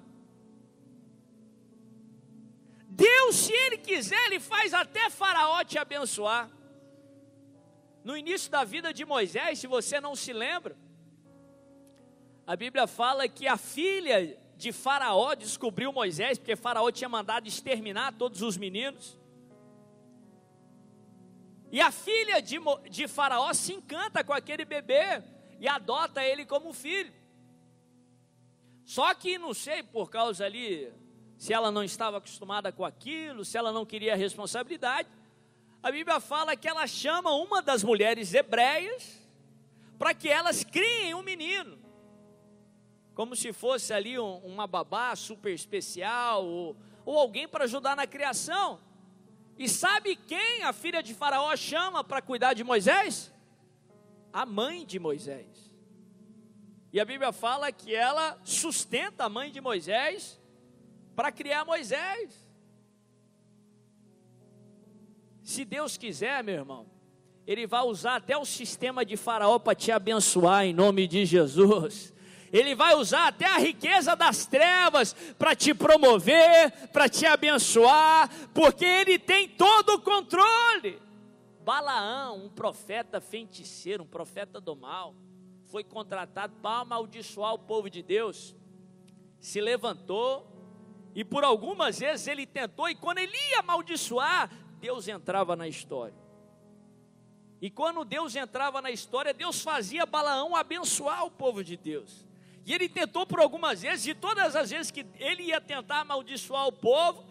Deus, 2.88 3.36
se 3.36 3.54
Ele 3.54 3.78
quiser, 3.78 4.24
Ele 4.26 4.40
faz 4.40 4.74
até 4.74 5.10
Faraó 5.10 5.64
te 5.64 5.80
abençoar. 5.80 6.50
No 8.04 8.18
início 8.18 8.52
da 8.52 8.64
vida 8.64 8.94
de 8.94 9.06
Moisés, 9.06 9.60
se 9.60 9.66
você 9.66 10.00
não 10.02 10.16
se 10.16 10.34
lembra, 10.34 10.76
a 12.46 12.56
Bíblia 12.56 12.86
fala 12.86 13.28
que 13.30 13.48
a 13.48 13.56
filha 13.56 14.38
de 14.58 14.72
Faraó 14.74 15.34
descobriu 15.34 15.94
Moisés, 15.94 16.38
porque 16.38 16.56
Faraó 16.56 16.92
tinha 16.92 17.10
mandado 17.10 17.48
exterminar 17.48 18.14
todos 18.14 18.42
os 18.42 18.58
meninos. 18.58 19.18
E 21.74 21.82
a 21.82 21.90
filha 21.90 22.40
de, 22.40 22.60
de 22.88 23.08
Faraó 23.08 23.52
se 23.52 23.74
encanta 23.74 24.24
com 24.24 24.32
aquele 24.32 24.64
bebê 24.64 25.24
e 25.60 25.68
adota 25.68 26.24
ele 26.24 26.46
como 26.46 26.72
filho. 26.72 27.12
Só 28.86 29.12
que 29.16 29.40
não 29.40 29.56
sei 29.56 29.82
por 29.82 30.12
causa 30.12 30.46
ali, 30.46 30.94
se 31.36 31.52
ela 31.52 31.72
não 31.72 31.84
estava 31.84 32.18
acostumada 32.18 32.72
com 32.72 32.86
aquilo, 32.86 33.44
se 33.44 33.58
ela 33.58 33.72
não 33.72 33.88
queria 33.88 34.14
a 34.14 34.16
responsabilidade. 34.16 35.10
A 35.82 35.90
Bíblia 35.90 36.20
fala 36.20 36.56
que 36.56 36.68
ela 36.68 36.86
chama 36.86 37.34
uma 37.34 37.60
das 37.60 37.84
mulheres 37.84 38.36
hebreias 38.36 39.20
para 39.98 40.14
que 40.14 40.30
elas 40.30 40.64
criem 40.64 41.16
um 41.16 41.24
menino, 41.24 41.80
como 43.16 43.36
se 43.36 43.52
fosse 43.52 43.92
ali 43.92 44.20
um, 44.20 44.38
uma 44.46 44.68
babá 44.68 45.16
super 45.16 45.52
especial 45.52 46.46
ou, 46.46 46.78
ou 47.04 47.18
alguém 47.18 47.48
para 47.48 47.64
ajudar 47.64 47.96
na 47.96 48.06
criação. 48.06 48.80
E 49.58 49.70
sabe 49.70 50.16
quem 50.16 50.64
a 50.64 50.74
filha 50.74 51.02
de 51.02 51.14
Faraó 51.14 51.56
chama 51.56 52.04
para 52.04 52.22
cuidar 52.22 52.54
de 52.54 52.64
Moisés? 52.64 53.32
A 54.32 54.46
mãe 54.46 54.86
de 54.86 55.00
Moisés. 55.00 55.74
E 56.92 57.00
a 57.00 57.06
Bíblia 57.06 57.32
fala 57.32 57.72
que 57.72 57.94
ela 57.94 58.40
sustenta 58.44 59.26
a 59.26 59.30
mãe 59.30 59.52
de 59.52 59.60
Moisés 59.60 60.40
para 61.16 61.32
criar 61.32 61.66
Moisés. 61.66 62.44
Se 65.44 65.66
Deus 65.66 65.98
quiser, 65.98 66.44
meu 66.44 66.56
irmão, 66.56 66.88
Ele 67.46 67.68
vai 67.68 67.84
usar 67.84 68.16
até 68.16 68.38
o 68.38 68.46
sistema 68.46 69.06
de 69.06 69.18
Faraó 69.18 69.60
para 69.60 69.76
te 69.76 69.92
abençoar 69.92 70.66
em 70.66 70.74
nome 70.74 71.08
de 71.08 71.26
Jesus. 71.26 72.13
Ele 72.54 72.76
vai 72.76 72.94
usar 72.94 73.28
até 73.28 73.48
a 73.48 73.58
riqueza 73.58 74.16
das 74.16 74.46
trevas 74.46 75.14
para 75.40 75.56
te 75.56 75.74
promover, 75.74 76.72
para 76.90 77.10
te 77.10 77.26
abençoar, 77.26 78.30
porque 78.54 78.86
Ele 78.86 79.18
tem 79.18 79.50
todo 79.50 79.96
o 79.96 80.02
controle. 80.02 81.02
Balaão, 81.64 82.46
um 82.46 82.50
profeta 82.50 83.20
feiticeiro, 83.20 84.04
um 84.04 84.08
profeta 84.08 84.62
do 84.62 84.76
mal 84.76 85.16
foi 85.66 85.84
contratado 85.84 86.54
para 86.62 86.82
amaldiçoar 86.82 87.56
o 87.56 87.58
povo 87.58 87.90
de 87.90 88.04
Deus, 88.04 88.56
se 89.40 89.60
levantou 89.60 90.48
e 91.16 91.24
por 91.24 91.44
algumas 91.44 91.98
vezes 91.98 92.28
ele 92.28 92.46
tentou, 92.46 92.88
e 92.90 92.96
quando 92.96 93.18
ele 93.18 93.36
ia 93.50 93.60
amaldiçoar, 93.60 94.52
Deus 94.80 95.08
entrava 95.08 95.56
na 95.56 95.68
história. 95.68 96.16
E 97.62 97.72
quando 97.72 98.04
Deus 98.04 98.36
entrava 98.36 98.82
na 98.82 98.92
história, 98.92 99.34
Deus 99.34 99.62
fazia 99.62 100.06
Balaão 100.06 100.56
abençoar 100.56 101.26
o 101.26 101.32
povo 101.32 101.64
de 101.64 101.78
Deus. 101.78 102.28
E 102.66 102.74
ele 102.74 102.88
tentou 102.88 103.26
por 103.26 103.40
algumas 103.40 103.82
vezes, 103.82 104.08
e 104.08 104.14
todas 104.14 104.56
as 104.56 104.70
vezes 104.70 104.92
que 104.92 105.06
ele 105.20 105.44
ia 105.44 105.60
tentar 105.60 106.00
amaldiçoar 106.00 106.68
o 106.68 106.72
povo, 106.72 107.26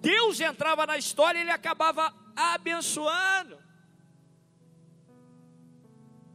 Deus 0.00 0.40
entrava 0.40 0.86
na 0.86 0.96
história 0.96 1.38
e 1.38 1.42
ele 1.42 1.50
acabava 1.50 2.12
abençoando. 2.34 3.64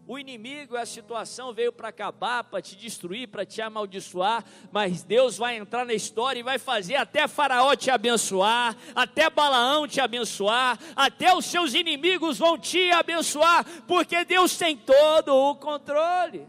O 0.08 0.18
inimigo, 0.18 0.76
a 0.76 0.88
situação 0.88 1.54
veio 1.54 1.72
para 1.72 1.90
acabar, 1.90 2.44
para 2.44 2.64
te 2.64 2.76
destruir, 2.76 3.28
para 3.28 3.46
te 3.46 3.62
amaldiçoar, 3.62 4.44
mas 4.72 5.04
Deus 5.04 5.38
vai 5.38 5.58
entrar 5.58 5.86
na 5.86 5.94
história 5.94 6.40
e 6.40 6.44
vai 6.44 6.58
fazer 6.58 6.96
até 6.96 7.28
Faraó 7.28 7.76
te 7.76 7.92
abençoar, 7.92 8.76
até 8.96 9.30
Balaão 9.30 9.88
te 9.88 10.02
abençoar, 10.02 10.80
até 10.96 11.32
os 11.36 11.46
seus 11.46 11.76
inimigos 11.76 12.40
vão 12.40 12.58
te 12.58 12.90
abençoar, 12.90 13.64
porque 13.88 14.26
Deus 14.26 14.58
tem 14.58 14.76
todo 14.76 15.32
o 15.32 15.56
controle. 15.56 16.48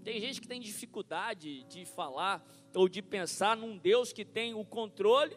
Tem 0.00 0.20
gente 0.20 0.40
que 0.40 0.48
tem 0.48 0.60
dificuldade 0.60 1.64
de 1.64 1.84
falar 1.84 2.44
ou 2.74 2.88
de 2.88 3.02
pensar 3.02 3.56
num 3.56 3.76
Deus 3.76 4.12
que 4.12 4.24
tem 4.24 4.54
o 4.54 4.64
controle 4.64 5.36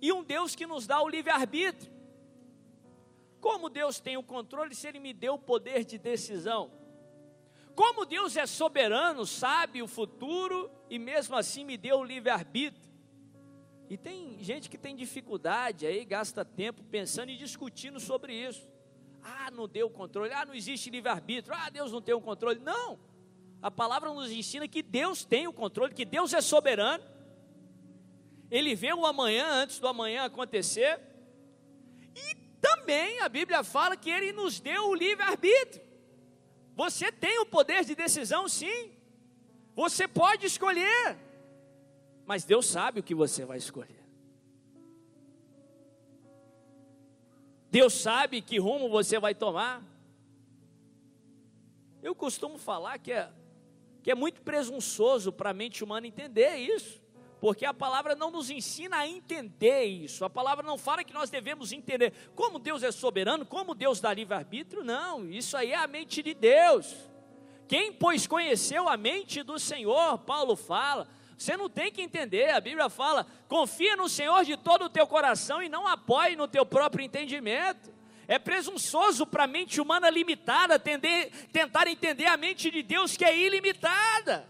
e 0.00 0.12
um 0.12 0.22
Deus 0.22 0.54
que 0.54 0.66
nos 0.66 0.86
dá 0.86 1.00
o 1.02 1.08
livre-arbítrio. 1.08 1.92
Como 3.40 3.68
Deus 3.68 4.00
tem 4.00 4.16
o 4.16 4.22
controle 4.22 4.74
se 4.74 4.86
Ele 4.86 5.00
me 5.00 5.12
deu 5.12 5.34
o 5.34 5.38
poder 5.38 5.84
de 5.84 5.98
decisão? 5.98 6.82
como 7.74 8.04
Deus 8.04 8.36
é 8.36 8.46
soberano, 8.46 9.26
sabe 9.26 9.82
o 9.82 9.88
futuro 9.88 10.70
e 10.90 10.98
mesmo 10.98 11.36
assim 11.36 11.64
me 11.64 11.76
deu 11.76 11.98
o 11.98 12.04
livre-arbítrio. 12.04 12.90
E 13.88 13.96
tem 13.96 14.38
gente 14.42 14.70
que 14.70 14.78
tem 14.78 14.94
dificuldade 14.94 15.86
aí, 15.86 16.04
gasta 16.04 16.44
tempo 16.44 16.82
pensando 16.84 17.30
e 17.30 17.36
discutindo 17.36 18.00
sobre 18.00 18.34
isso. 18.34 18.66
Ah, 19.22 19.50
não 19.50 19.68
deu 19.68 19.88
controle. 19.90 20.32
Ah, 20.32 20.44
não 20.44 20.54
existe 20.54 20.90
livre-arbítrio. 20.90 21.54
Ah, 21.56 21.70
Deus 21.70 21.92
não 21.92 22.00
tem 22.00 22.14
o 22.14 22.20
controle. 22.20 22.58
Não. 22.58 22.98
A 23.62 23.70
palavra 23.70 24.12
nos 24.12 24.30
ensina 24.32 24.66
que 24.66 24.82
Deus 24.82 25.24
tem 25.24 25.46
o 25.46 25.52
controle, 25.52 25.94
que 25.94 26.04
Deus 26.04 26.34
é 26.34 26.40
soberano. 26.40 27.04
Ele 28.50 28.74
vê 28.74 28.92
o 28.92 29.06
amanhã 29.06 29.46
antes 29.46 29.78
do 29.78 29.86
amanhã 29.86 30.24
acontecer. 30.24 31.00
E 32.14 32.34
também 32.60 33.20
a 33.20 33.28
Bíblia 33.28 33.62
fala 33.62 33.96
que 33.96 34.10
ele 34.10 34.32
nos 34.32 34.58
deu 34.58 34.88
o 34.88 34.94
livre-arbítrio. 34.94 35.80
Você 36.74 37.12
tem 37.12 37.38
o 37.38 37.46
poder 37.46 37.84
de 37.84 37.94
decisão, 37.94 38.48
sim. 38.48 38.90
Você 39.76 40.08
pode 40.08 40.44
escolher. 40.44 41.16
Mas 42.26 42.44
Deus 42.44 42.66
sabe 42.66 42.98
o 42.98 43.02
que 43.02 43.14
você 43.14 43.44
vai 43.44 43.58
escolher. 43.58 44.02
Deus 47.70 47.94
sabe 47.94 48.42
que 48.42 48.58
rumo 48.58 48.88
você 48.88 49.18
vai 49.18 49.34
tomar. 49.34 49.82
Eu 52.02 52.14
costumo 52.14 52.58
falar 52.58 52.98
que 52.98 53.12
é, 53.12 53.30
que 54.02 54.10
é 54.10 54.14
muito 54.14 54.42
presunçoso 54.42 55.32
para 55.32 55.50
a 55.50 55.54
mente 55.54 55.84
humana 55.84 56.06
entender 56.06 56.56
isso, 56.56 57.00
porque 57.40 57.64
a 57.64 57.74
palavra 57.74 58.14
não 58.14 58.30
nos 58.30 58.50
ensina 58.50 58.98
a 58.98 59.08
entender 59.08 59.84
isso, 59.84 60.24
a 60.24 60.30
palavra 60.30 60.64
não 60.64 60.78
fala 60.78 61.04
que 61.04 61.12
nós 61.12 61.30
devemos 61.30 61.72
entender 61.72 62.12
como 62.34 62.58
Deus 62.58 62.82
é 62.82 62.90
soberano, 62.90 63.44
como 63.44 63.74
Deus 63.74 64.00
dá 64.00 64.12
livre-arbítrio, 64.12 64.84
não, 64.84 65.28
isso 65.28 65.56
aí 65.56 65.72
é 65.72 65.76
a 65.76 65.86
mente 65.86 66.22
de 66.22 66.34
Deus. 66.34 66.94
Quem, 67.68 67.92
pois, 67.92 68.26
conheceu 68.26 68.88
a 68.88 68.96
mente 68.96 69.42
do 69.42 69.58
Senhor, 69.58 70.18
Paulo 70.18 70.56
fala, 70.56 71.08
você 71.42 71.56
não 71.56 71.68
tem 71.68 71.90
que 71.90 72.00
entender, 72.00 72.50
a 72.50 72.60
Bíblia 72.60 72.88
fala: 72.88 73.26
confia 73.48 73.96
no 73.96 74.08
Senhor 74.08 74.44
de 74.44 74.56
todo 74.56 74.84
o 74.84 74.88
teu 74.88 75.06
coração 75.08 75.60
e 75.60 75.68
não 75.68 75.88
apoie 75.88 76.36
no 76.36 76.46
teu 76.46 76.64
próprio 76.64 77.04
entendimento. 77.04 77.91
É 78.28 78.38
presunçoso 78.38 79.26
para 79.26 79.44
a 79.44 79.46
mente 79.46 79.80
humana 79.80 80.08
limitada 80.08 80.78
tender, 80.78 81.30
tentar 81.48 81.86
entender 81.86 82.26
a 82.26 82.36
mente 82.36 82.70
de 82.70 82.82
Deus 82.82 83.16
que 83.16 83.24
é 83.24 83.36
ilimitada. 83.36 84.48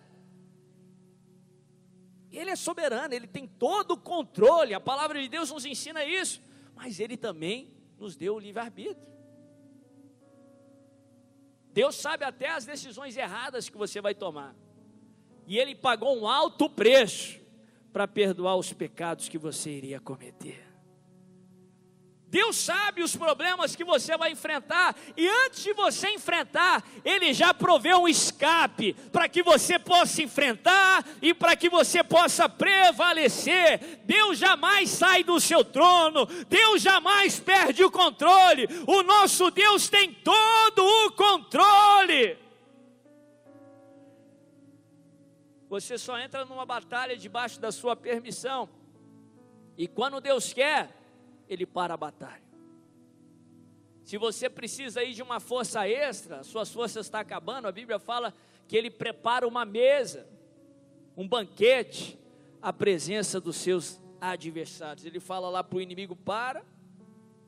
Ele 2.30 2.50
é 2.50 2.56
soberano, 2.56 3.12
ele 3.12 3.26
tem 3.26 3.46
todo 3.46 3.92
o 3.92 3.96
controle, 3.96 4.72
a 4.72 4.80
palavra 4.80 5.20
de 5.20 5.28
Deus 5.28 5.50
nos 5.50 5.66
ensina 5.66 6.04
isso, 6.04 6.42
mas 6.74 6.98
ele 6.98 7.16
também 7.16 7.70
nos 7.98 8.16
deu 8.16 8.36
o 8.36 8.38
livre-arbítrio. 8.38 9.12
Deus 11.72 11.94
sabe 11.96 12.24
até 12.24 12.50
as 12.50 12.64
decisões 12.64 13.16
erradas 13.16 13.68
que 13.68 13.76
você 13.76 14.00
vai 14.00 14.14
tomar. 14.14 14.54
E 15.46 15.58
ele 15.58 15.74
pagou 15.74 16.18
um 16.18 16.28
alto 16.28 16.68
preço 16.68 17.40
para 17.92 18.06
perdoar 18.08 18.56
os 18.56 18.72
pecados 18.72 19.28
que 19.28 19.38
você 19.38 19.70
iria 19.70 20.00
cometer. 20.00 20.71
Deus 22.32 22.56
sabe 22.56 23.02
os 23.02 23.14
problemas 23.14 23.76
que 23.76 23.84
você 23.84 24.16
vai 24.16 24.30
enfrentar, 24.30 24.96
e 25.14 25.28
antes 25.28 25.62
de 25.62 25.74
você 25.74 26.08
enfrentar, 26.08 26.82
Ele 27.04 27.34
já 27.34 27.52
proveu 27.52 27.98
um 27.98 28.08
escape 28.08 28.94
para 29.12 29.28
que 29.28 29.42
você 29.42 29.78
possa 29.78 30.22
enfrentar 30.22 31.04
e 31.20 31.34
para 31.34 31.54
que 31.54 31.68
você 31.68 32.02
possa 32.02 32.48
prevalecer. 32.48 34.00
Deus 34.04 34.38
jamais 34.38 34.88
sai 34.88 35.22
do 35.22 35.38
seu 35.38 35.62
trono, 35.62 36.24
Deus 36.48 36.80
jamais 36.80 37.38
perde 37.38 37.84
o 37.84 37.90
controle, 37.90 38.66
o 38.86 39.02
nosso 39.02 39.50
Deus 39.50 39.90
tem 39.90 40.14
todo 40.14 40.82
o 40.82 41.12
controle. 41.12 42.38
Você 45.68 45.98
só 45.98 46.18
entra 46.18 46.46
numa 46.46 46.64
batalha 46.64 47.14
debaixo 47.14 47.60
da 47.60 47.70
sua 47.70 47.94
permissão. 47.94 48.70
E 49.76 49.86
quando 49.86 50.18
Deus 50.18 50.54
quer, 50.54 51.01
Ele 51.52 51.66
para 51.66 51.94
a 51.94 51.96
batalha. 51.96 52.42
Se 54.04 54.18
você 54.18 54.50
precisa 54.50 55.00
aí 55.00 55.12
de 55.12 55.22
uma 55.22 55.38
força 55.38 55.88
extra, 55.88 56.42
suas 56.42 56.72
forças 56.72 57.06
estão 57.06 57.20
acabando, 57.20 57.68
a 57.68 57.72
Bíblia 57.72 57.98
fala 57.98 58.34
que 58.66 58.76
Ele 58.76 58.90
prepara 58.90 59.46
uma 59.46 59.64
mesa, 59.64 60.26
um 61.16 61.26
banquete, 61.26 62.18
à 62.60 62.72
presença 62.72 63.40
dos 63.40 63.56
seus 63.56 64.00
adversários. 64.20 65.04
Ele 65.04 65.20
fala 65.20 65.48
lá 65.48 65.62
para 65.62 65.76
o 65.76 65.80
inimigo: 65.80 66.16
para, 66.16 66.64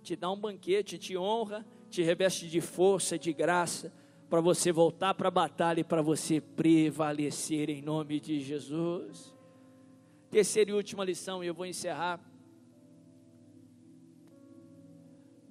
te 0.03 0.15
dá 0.15 0.31
um 0.31 0.39
banquete, 0.39 0.99
te 0.99 1.17
honra, 1.17 1.65
te 1.89 2.03
reveste 2.03 2.49
de 2.49 2.61
força, 2.61 3.19
de 3.19 3.33
graça 3.33 3.93
para 4.29 4.41
você 4.41 4.73
voltar 4.73 5.15
para 5.15 5.29
a 5.29 5.31
batalha 5.31 5.81
e 5.81 5.85
para 5.85 6.03
você 6.03 6.41
prevalecer 6.41 7.71
em 7.71 7.81
nome 7.81 8.19
de 8.19 8.41
Jesus. 8.41 9.33
Terceira 10.31 10.71
e 10.71 10.75
última 10.75 11.05
lição, 11.05 11.45
e 11.45 11.47
eu 11.47 11.55
vou 11.55 11.67
encerrar. 11.67 12.21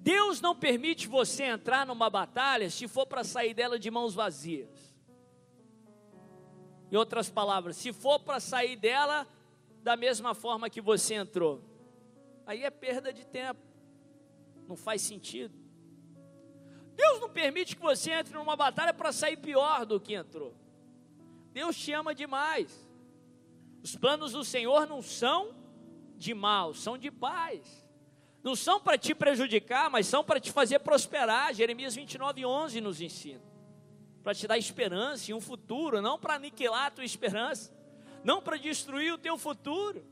Deus 0.04 0.38
não 0.38 0.54
permite 0.54 1.08
você 1.08 1.44
entrar 1.44 1.86
numa 1.86 2.10
batalha 2.10 2.68
se 2.68 2.86
for 2.86 3.06
para 3.06 3.24
sair 3.24 3.54
dela 3.54 3.78
de 3.78 3.90
mãos 3.90 4.12
vazias. 4.12 4.94
Em 6.92 6.94
outras 6.94 7.30
palavras, 7.30 7.74
se 7.78 7.90
for 7.90 8.20
para 8.20 8.38
sair 8.38 8.76
dela 8.76 9.26
da 9.82 9.96
mesma 9.96 10.34
forma 10.34 10.68
que 10.68 10.82
você 10.82 11.14
entrou, 11.14 11.64
aí 12.44 12.64
é 12.64 12.70
perda 12.70 13.14
de 13.14 13.26
tempo, 13.26 13.62
não 14.68 14.76
faz 14.76 15.00
sentido. 15.00 15.54
Deus 16.94 17.18
não 17.18 17.30
permite 17.30 17.74
que 17.74 17.80
você 17.82 18.10
entre 18.10 18.34
numa 18.34 18.56
batalha 18.56 18.92
para 18.92 19.10
sair 19.10 19.38
pior 19.38 19.86
do 19.86 19.98
que 19.98 20.12
entrou. 20.12 20.54
Deus 21.50 21.78
te 21.78 21.92
ama 21.92 22.14
demais. 22.14 22.86
Os 23.82 23.96
planos 23.96 24.32
do 24.32 24.44
Senhor 24.44 24.86
não 24.86 25.00
são 25.00 25.54
de 26.18 26.34
mal, 26.34 26.74
são 26.74 26.98
de 26.98 27.10
paz. 27.10 27.83
Não 28.44 28.54
são 28.54 28.78
para 28.78 28.98
te 28.98 29.14
prejudicar, 29.14 29.88
mas 29.88 30.06
são 30.06 30.22
para 30.22 30.38
te 30.38 30.52
fazer 30.52 30.78
prosperar. 30.80 31.54
Jeremias 31.54 31.94
29, 31.94 32.44
11 32.44 32.78
nos 32.82 33.00
ensina. 33.00 33.40
Para 34.22 34.34
te 34.34 34.46
dar 34.46 34.58
esperança 34.58 35.30
e 35.30 35.34
um 35.34 35.40
futuro, 35.40 36.02
não 36.02 36.18
para 36.18 36.34
aniquilar 36.34 36.86
a 36.86 36.90
tua 36.90 37.06
esperança, 37.06 37.74
não 38.22 38.42
para 38.42 38.58
destruir 38.58 39.14
o 39.14 39.18
teu 39.18 39.38
futuro. 39.38 40.04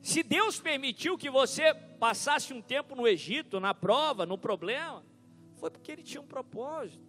Se 0.00 0.22
Deus 0.22 0.60
permitiu 0.60 1.18
que 1.18 1.28
você 1.28 1.74
passasse 1.74 2.54
um 2.54 2.62
tempo 2.62 2.94
no 2.94 3.08
Egito, 3.08 3.58
na 3.58 3.74
prova, 3.74 4.24
no 4.24 4.38
problema, 4.38 5.04
foi 5.56 5.72
porque 5.72 5.90
Ele 5.90 6.04
tinha 6.04 6.20
um 6.20 6.26
propósito. 6.26 7.02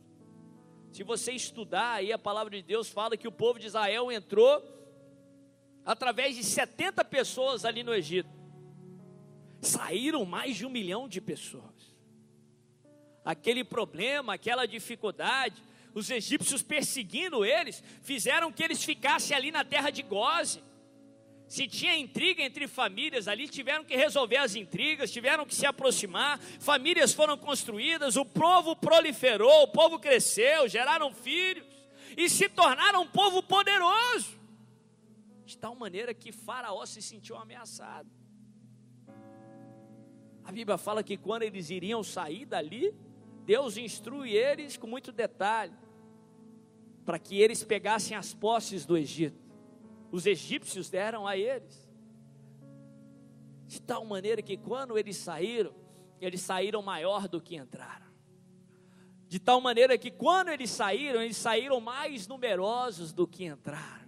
Se 0.92 1.04
você 1.04 1.34
estudar 1.34 1.94
aí, 1.94 2.12
a 2.12 2.18
palavra 2.18 2.56
de 2.58 2.63
Deus 2.63 2.89
fala 2.89 3.15
que 3.15 3.28
o 3.28 3.32
povo 3.32 3.60
de 3.60 3.68
Israel 3.68 4.12
entrou 4.12 4.63
através 5.86 6.36
de 6.36 6.44
70 6.44 7.06
pessoas 7.06 7.63
ali 7.63 7.84
no 7.84 7.94
Egito. 7.94 8.38
Saíram 9.70 10.26
mais 10.26 10.58
de 10.58 10.66
um 10.66 10.70
milhão 10.70 11.08
de 11.08 11.22
pessoas. 11.22 11.80
Aquele 13.24 13.64
problema, 13.64 14.34
aquela 14.34 14.66
dificuldade, 14.66 15.62
os 15.94 16.10
egípcios 16.10 16.64
perseguindo 16.64 17.46
eles, 17.46 17.84
fizeram 18.02 18.52
que 18.52 18.64
eles 18.64 18.84
ficassem 18.84 19.36
ali 19.36 19.52
na 19.52 19.64
terra 19.64 19.90
de 19.90 20.02
Goze. 20.02 20.64
Se 21.48 21.68
tinha 21.68 21.96
intriga 21.96 22.44
entre 22.44 22.68
famílias 22.68 23.28
ali, 23.28 23.48
tiveram 23.48 23.84
que 23.84 23.96
resolver 23.96 24.38
as 24.38 24.56
intrigas, 24.56 25.12
tiveram 25.12 25.46
que 25.46 25.56
se 25.56 25.66
aproximar, 25.66 26.40
famílias 26.60 27.12
foram 27.12 27.38
construídas, 27.38 28.16
o 28.16 28.26
povo 28.26 28.76
proliferou, 28.76 29.64
o 29.64 29.68
povo 29.68 30.00
cresceu, 30.00 30.68
geraram 30.68 31.14
filhos 31.14 31.66
e 32.16 32.30
se 32.30 32.50
tornaram 32.50 33.02
um 33.02 33.08
povo 33.08 33.42
poderoso, 33.42 34.40
de 35.46 35.58
tal 35.58 35.76
maneira 35.76 36.14
que 36.14 36.32
Faraó 36.32 36.86
se 36.86 37.02
sentiu 37.02 37.36
ameaçado. 37.36 38.10
A 40.50 40.52
Bíblia 40.52 40.80
fala 40.80 41.04
que 41.04 41.16
quando 41.16 41.44
eles 41.44 41.70
iriam 41.70 42.04
sair 42.04 42.44
dali, 42.44 42.92
Deus 43.46 43.78
instrui 43.78 44.32
eles 44.32 44.78
com 44.78 44.88
muito 44.88 45.12
detalhe, 45.12 45.78
para 47.06 47.20
que 47.20 47.40
eles 47.40 47.64
pegassem 47.64 48.18
as 48.18 48.34
posses 48.34 48.84
do 48.84 48.98
Egito 48.98 49.50
os 50.12 50.26
egípcios 50.26 50.90
deram 50.90 51.28
a 51.28 51.38
eles. 51.38 51.88
De 53.68 53.80
tal 53.80 54.04
maneira 54.04 54.42
que 54.42 54.58
quando 54.58 54.98
eles 54.98 55.18
saíram, 55.18 55.76
eles 56.20 56.42
saíram 56.42 56.82
maior 56.82 57.28
do 57.28 57.40
que 57.40 57.56
entraram. 57.56 58.08
De 59.28 59.40
tal 59.40 59.62
maneira 59.62 59.96
que 59.98 60.10
quando 60.10 60.50
eles 60.50 60.72
saíram, 60.72 61.22
eles 61.22 61.38
saíram 61.38 61.80
mais 61.80 62.28
numerosos 62.28 63.14
do 63.14 63.28
que 63.28 63.46
entraram. 63.46 63.99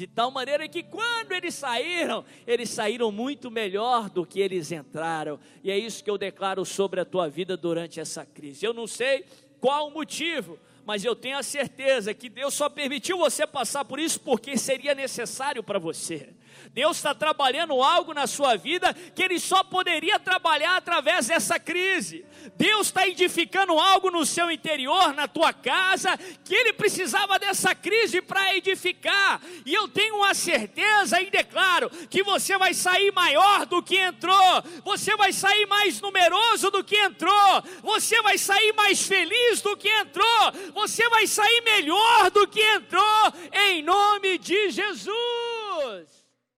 De 0.00 0.06
tal 0.06 0.30
maneira 0.30 0.66
que 0.66 0.82
quando 0.82 1.32
eles 1.32 1.54
saíram, 1.54 2.24
eles 2.46 2.70
saíram 2.70 3.12
muito 3.12 3.50
melhor 3.50 4.08
do 4.08 4.24
que 4.24 4.40
eles 4.40 4.72
entraram. 4.72 5.38
E 5.62 5.70
é 5.70 5.76
isso 5.76 6.02
que 6.02 6.08
eu 6.08 6.16
declaro 6.16 6.64
sobre 6.64 7.00
a 7.00 7.04
tua 7.04 7.28
vida 7.28 7.54
durante 7.54 8.00
essa 8.00 8.24
crise. 8.24 8.64
Eu 8.64 8.72
não 8.72 8.86
sei 8.86 9.26
qual 9.60 9.88
o 9.88 9.90
motivo, 9.90 10.58
mas 10.86 11.04
eu 11.04 11.14
tenho 11.14 11.36
a 11.36 11.42
certeza 11.42 12.14
que 12.14 12.30
Deus 12.30 12.54
só 12.54 12.70
permitiu 12.70 13.18
você 13.18 13.46
passar 13.46 13.84
por 13.84 14.00
isso 14.00 14.18
porque 14.20 14.56
seria 14.56 14.94
necessário 14.94 15.62
para 15.62 15.78
você. 15.78 16.30
Deus 16.72 16.96
está 16.96 17.14
trabalhando 17.14 17.82
algo 17.82 18.14
na 18.14 18.26
sua 18.26 18.56
vida 18.56 18.94
que 19.14 19.22
Ele 19.22 19.40
só 19.40 19.64
poderia 19.64 20.18
trabalhar 20.18 20.76
através 20.76 21.26
dessa 21.26 21.58
crise. 21.58 22.24
Deus 22.56 22.86
está 22.86 23.06
edificando 23.06 23.78
algo 23.78 24.10
no 24.10 24.24
seu 24.24 24.50
interior, 24.50 25.12
na 25.14 25.26
tua 25.26 25.52
casa, 25.52 26.16
que 26.44 26.54
Ele 26.54 26.72
precisava 26.72 27.38
dessa 27.38 27.74
crise 27.74 28.20
para 28.22 28.54
edificar. 28.56 29.40
E 29.66 29.74
eu 29.74 29.88
tenho 29.88 30.16
uma 30.16 30.34
certeza 30.34 31.20
e 31.20 31.30
declaro 31.30 31.90
que 32.08 32.22
você 32.22 32.56
vai 32.56 32.72
sair 32.72 33.12
maior 33.12 33.66
do 33.66 33.82
que 33.82 33.96
entrou, 33.96 34.62
você 34.84 35.16
vai 35.16 35.32
sair 35.32 35.66
mais 35.66 36.00
numeroso 36.00 36.70
do 36.70 36.84
que 36.84 36.96
entrou, 36.96 37.62
você 37.82 38.20
vai 38.22 38.38
sair 38.38 38.72
mais 38.74 39.06
feliz 39.06 39.60
do 39.60 39.76
que 39.76 39.88
entrou, 39.88 40.52
você 40.74 41.08
vai 41.08 41.26
sair 41.26 41.62
melhor 41.62 42.30
do 42.30 42.46
que 42.46 42.60
entrou, 42.60 43.32
em 43.52 43.82
nome 43.82 44.38
de 44.38 44.70
Jesus. 44.70 46.19